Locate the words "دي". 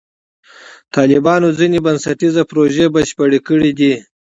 3.79-3.93